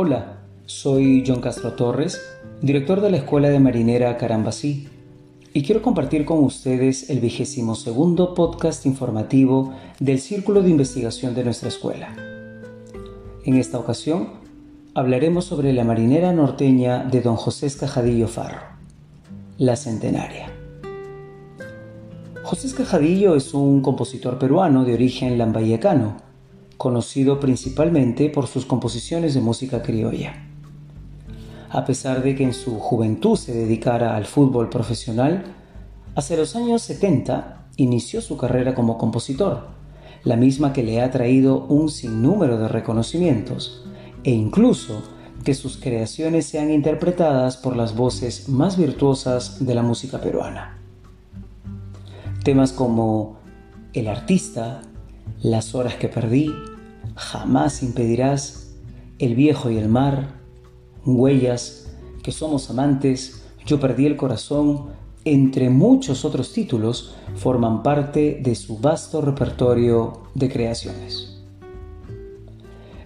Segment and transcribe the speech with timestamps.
[0.00, 2.20] Hola, soy John Castro Torres,
[2.62, 4.86] director de la Escuela de Marinera Carambasí,
[5.52, 11.42] y quiero compartir con ustedes el vigésimo segundo podcast informativo del Círculo de Investigación de
[11.42, 12.14] nuestra escuela.
[13.44, 14.34] En esta ocasión
[14.94, 18.60] hablaremos sobre la marinera norteña de don José Escajadillo Farro,
[19.56, 20.52] la centenaria.
[22.44, 26.27] José Escajadillo es un compositor peruano de origen lambayecano,
[26.78, 30.44] conocido principalmente por sus composiciones de música criolla.
[31.70, 35.44] A pesar de que en su juventud se dedicara al fútbol profesional,
[36.14, 39.66] hacia los años 70 inició su carrera como compositor,
[40.24, 43.84] la misma que le ha traído un sinnúmero de reconocimientos,
[44.24, 45.02] e incluso
[45.44, 50.78] que sus creaciones sean interpretadas por las voces más virtuosas de la música peruana.
[52.44, 53.36] Temas como
[53.92, 54.82] El artista,
[55.42, 56.52] Las horas que perdí,
[57.14, 58.74] Jamás impedirás,
[59.18, 60.34] El viejo y el mar,
[61.04, 61.90] Huellas,
[62.22, 64.86] Que somos amantes, Yo perdí el corazón,
[65.24, 71.42] entre muchos otros títulos, forman parte de su vasto repertorio de creaciones.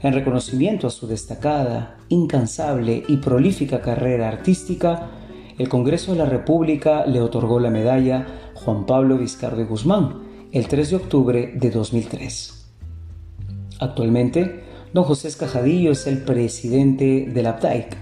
[0.03, 5.11] En reconocimiento a su destacada, incansable y prolífica carrera artística,
[5.59, 10.91] el Congreso de la República le otorgó la medalla Juan Pablo Vizcardo Guzmán el 3
[10.91, 12.67] de octubre de 2003.
[13.81, 17.97] Actualmente, don José Escajadillo es el presidente de la APTAIC,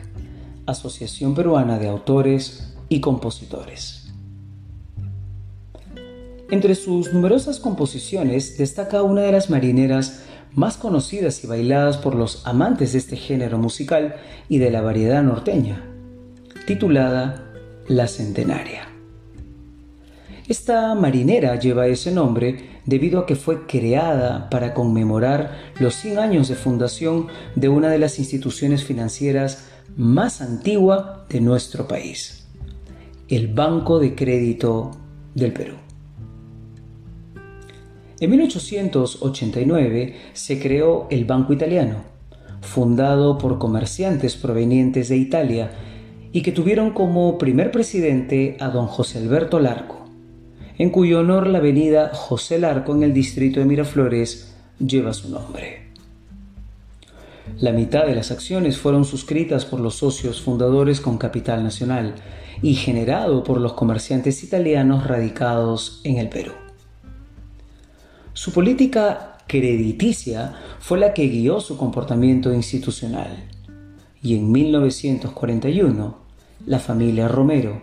[0.67, 4.12] Asociación Peruana de Autores y Compositores.
[6.51, 12.45] Entre sus numerosas composiciones destaca una de las marineras más conocidas y bailadas por los
[12.45, 14.17] amantes de este género musical
[14.48, 15.85] y de la variedad norteña,
[16.67, 17.48] titulada
[17.87, 18.89] La Centenaria.
[20.51, 26.48] Esta marinera lleva ese nombre debido a que fue creada para conmemorar los 100 años
[26.48, 32.48] de fundación de una de las instituciones financieras más antigua de nuestro país,
[33.29, 34.91] el Banco de Crédito
[35.36, 35.77] del Perú.
[38.19, 42.03] En 1889 se creó el Banco Italiano,
[42.61, 45.70] fundado por comerciantes provenientes de Italia
[46.33, 49.99] y que tuvieron como primer presidente a don José Alberto Larco
[50.80, 55.91] en cuyo honor la avenida José Larco en el distrito de Miraflores lleva su nombre.
[57.58, 62.14] La mitad de las acciones fueron suscritas por los socios fundadores con capital nacional
[62.63, 66.52] y generado por los comerciantes italianos radicados en el Perú.
[68.33, 73.51] Su política crediticia fue la que guió su comportamiento institucional
[74.23, 76.17] y en 1941
[76.64, 77.83] la familia Romero,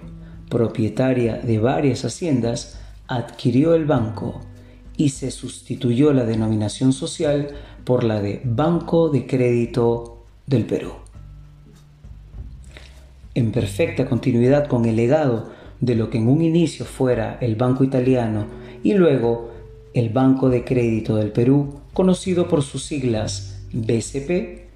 [0.49, 4.41] propietaria de varias haciendas, adquirió el banco
[4.97, 7.49] y se sustituyó la denominación social
[7.83, 10.91] por la de Banco de Crédito del Perú.
[13.35, 17.83] En perfecta continuidad con el legado de lo que en un inicio fuera el Banco
[17.83, 18.47] Italiano
[18.83, 19.51] y luego
[19.93, 24.67] el Banco de Crédito del Perú, conocido por sus siglas BCP,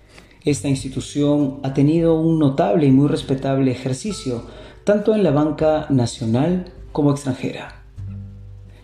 [0.44, 4.44] esta institución ha tenido un notable y muy respetable ejercicio
[4.84, 7.81] tanto en la banca nacional como extranjera.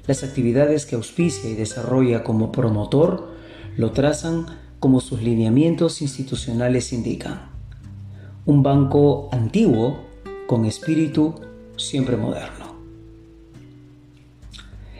[0.07, 3.29] Las actividades que auspicia y desarrolla como promotor
[3.75, 4.45] lo trazan
[4.79, 7.49] como sus lineamientos institucionales indican.
[8.45, 10.05] Un banco antiguo
[10.47, 11.35] con espíritu
[11.75, 12.67] siempre moderno.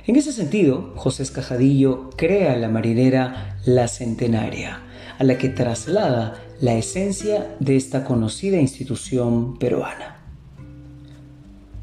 [0.05, 4.81] En ese sentido, José Escajadillo crea la marinera La Centenaria,
[5.19, 10.17] a la que traslada la esencia de esta conocida institución peruana.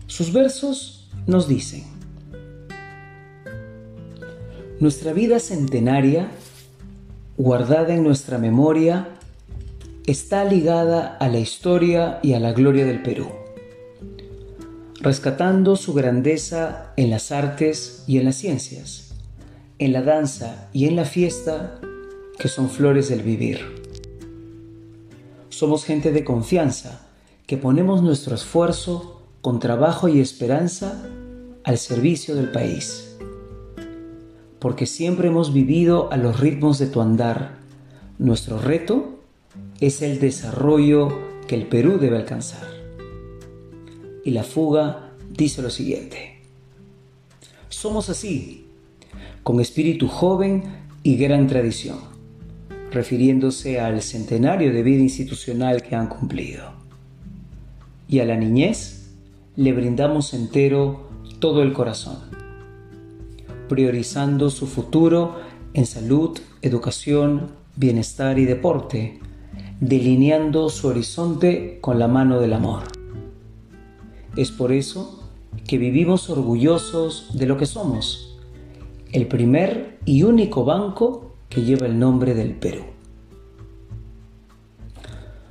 [0.07, 1.94] Sus versos nos dicen,
[4.81, 6.29] nuestra vida centenaria,
[7.37, 9.09] guardada en nuestra memoria,
[10.07, 13.29] está ligada a la historia y a la gloria del Perú,
[15.01, 19.15] rescatando su grandeza en las artes y en las ciencias,
[19.79, 21.81] en la danza y en la fiesta,
[22.39, 23.61] que son flores del vivir.
[25.51, 27.07] Somos gente de confianza,
[27.47, 31.07] que ponemos nuestro esfuerzo con trabajo y esperanza
[31.63, 33.14] al servicio del país
[34.65, 37.59] porque siempre hemos vivido a los ritmos de tu andar.
[38.19, 39.21] Nuestro reto
[39.79, 42.67] es el desarrollo que el Perú debe alcanzar.
[44.25, 46.41] Y la fuga dice lo siguiente.
[47.69, 48.65] Somos así,
[49.43, 50.63] con espíritu joven
[51.03, 51.99] y gran tradición,
[52.91, 56.73] refiriéndose al centenario de vida institucional que han cumplido.
[58.09, 59.11] Y a la niñez
[59.57, 61.07] le brindamos entero
[61.39, 62.34] todo el corazón
[63.69, 65.37] priorizando su futuro
[65.73, 69.19] en salud, educación, bienestar y deporte,
[69.81, 72.83] delineando su horizonte con la mano del amor.
[74.37, 75.21] Es por eso
[75.67, 78.39] que vivimos orgullosos de lo que somos,
[79.13, 82.94] el primer y único banco que lleva el nombre del Perú.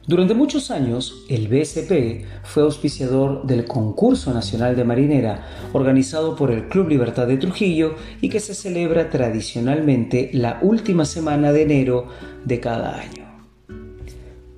[0.06, 6.68] Durante muchos años, el BSP fue auspiciador del Concurso Nacional de Marinera, organizado por el
[6.68, 12.08] Club Libertad de Trujillo y que se celebra tradicionalmente la última semana de enero
[12.44, 13.48] de cada año.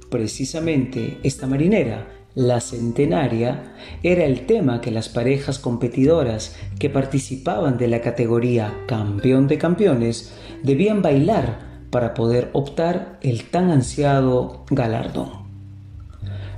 [0.09, 7.87] Precisamente esta marinera, la centenaria, era el tema que las parejas competidoras que participaban de
[7.87, 10.33] la categoría Campeón de Campeones
[10.63, 15.45] debían bailar para poder optar el tan ansiado galardón.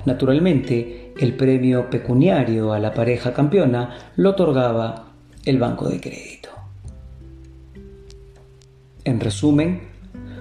[0.06, 5.12] Naturalmente, el premio pecuniario a la pareja campeona lo otorgaba
[5.46, 6.50] el Banco de Crédito.
[9.04, 9.82] En resumen,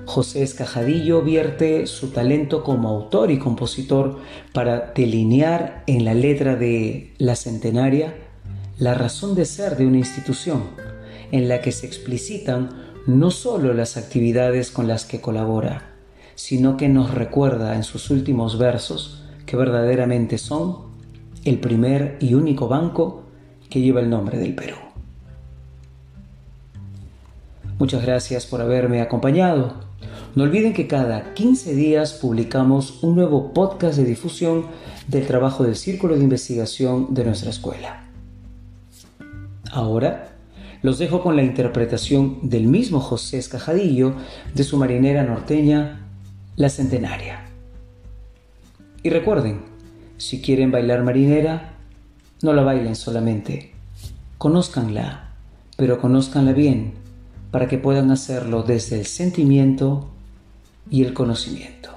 [0.06, 4.20] José Escajadillo vierte su talento como autor y compositor
[4.52, 8.14] para delinear en la letra de La Centenaria
[8.78, 10.62] la razón de ser de una institución
[11.32, 15.94] en la que se explicitan no solo las actividades con las que colabora,
[16.34, 20.86] sino que nos recuerda en sus últimos versos que verdaderamente son
[21.44, 23.22] el primer y único banco
[23.70, 24.76] que lleva el nombre del Perú.
[27.78, 29.74] Muchas gracias por haberme acompañado.
[30.34, 34.66] No olviden que cada 15 días publicamos un nuevo podcast de difusión
[35.06, 38.04] del trabajo del Círculo de Investigación de nuestra escuela.
[39.70, 40.35] Ahora
[40.86, 44.14] los dejo con la interpretación del mismo José Escajadillo
[44.54, 46.06] de su marinera norteña,
[46.54, 47.44] La Centenaria.
[49.02, 49.62] Y recuerden,
[50.16, 51.74] si quieren bailar marinera,
[52.40, 53.72] no la bailen solamente,
[54.38, 55.30] conózcanla,
[55.76, 56.92] pero conózcanla bien
[57.50, 60.08] para que puedan hacerlo desde el sentimiento
[60.88, 61.95] y el conocimiento.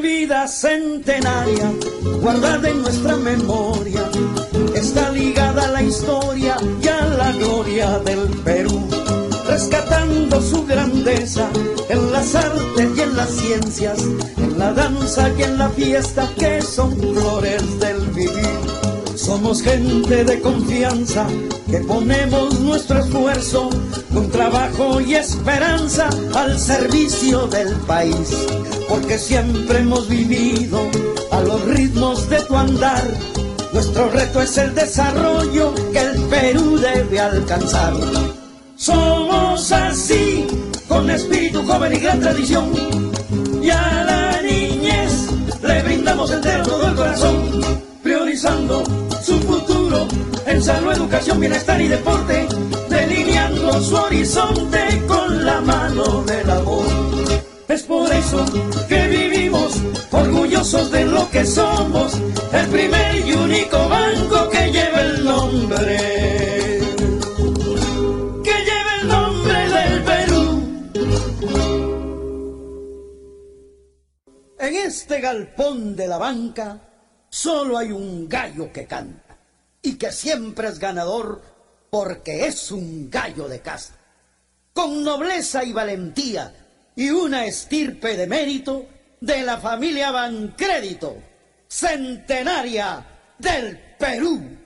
[0.00, 1.70] Vida centenaria,
[2.22, 4.02] guardada en nuestra memoria,
[4.74, 8.88] está ligada a la historia y a la gloria del Perú,
[9.46, 11.48] rescatando su grandeza
[11.88, 13.98] en las artes y en las ciencias,
[14.38, 18.59] en la danza y en la fiesta que son flores del vivir.
[19.30, 21.24] Somos gente de confianza
[21.70, 23.70] que ponemos nuestro esfuerzo
[24.12, 28.34] con trabajo y esperanza al servicio del país
[28.88, 30.80] porque siempre hemos vivido
[31.30, 33.04] a los ritmos de tu andar.
[33.72, 37.94] Nuestro reto es el desarrollo que el Perú debe alcanzar.
[38.74, 40.44] Somos así,
[40.88, 42.68] con espíritu joven y gran tradición.
[43.62, 45.28] Y a la niñez
[45.62, 47.49] le brindamos entero todo el corazón,
[48.40, 50.08] su futuro
[50.46, 52.48] en salud, educación, bienestar y deporte,
[52.88, 56.86] delineando su horizonte con la mano del amor.
[57.68, 58.42] Es por eso
[58.88, 62.14] que vivimos orgullosos de lo que somos,
[62.52, 65.98] el primer y único banco que lleva el nombre,
[68.42, 70.62] que lleva el nombre del Perú.
[74.58, 76.89] En este galpón de la banca
[77.30, 79.38] solo hay un gallo que canta
[79.80, 81.40] y que siempre es ganador
[81.88, 83.94] porque es un gallo de casa.
[84.72, 86.52] Con nobleza y valentía
[86.94, 88.86] y una estirpe de mérito
[89.20, 91.16] de la familia Bancrédito,
[91.68, 93.06] centenaria
[93.38, 94.59] del Perú.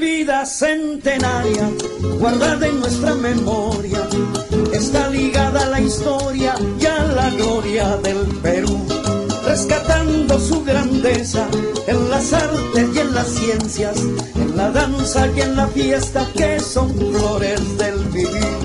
[0.00, 1.70] Vida centenaria,
[2.18, 4.06] guardada en nuestra memoria,
[4.72, 8.78] está ligada a la historia y a la gloria del Perú,
[9.46, 11.48] rescatando su grandeza
[11.86, 13.96] en las artes y en las ciencias,
[14.34, 18.56] en la danza y en la fiesta que son flores del vivir.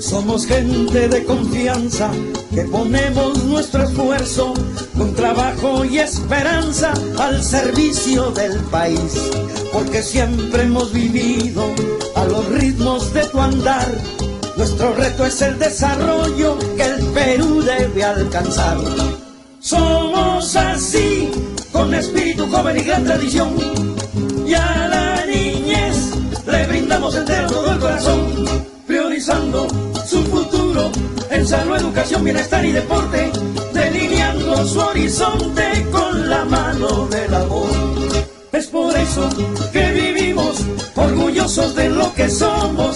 [0.00, 2.10] Somos gente de confianza
[2.52, 4.52] que ponemos nuestro esfuerzo
[5.02, 9.18] con trabajo y esperanza al servicio del país,
[9.72, 11.64] porque siempre hemos vivido
[12.14, 13.88] a los ritmos de tu andar.
[14.56, 18.78] Nuestro reto es el desarrollo que el Perú debe alcanzar.
[19.58, 21.28] Somos así,
[21.72, 23.56] con espíritu joven y gran tradición.
[24.46, 26.12] Y a la niñez
[26.46, 28.20] le brindamos entero todo el corazón,
[28.86, 29.66] priorizando
[30.06, 30.92] su futuro
[31.28, 33.32] en salud, educación, bienestar y deporte,
[34.72, 37.68] su horizonte con la mano del amor.
[38.52, 39.28] Es por eso
[39.70, 40.64] que vivimos
[40.94, 42.91] orgullosos de lo que somos,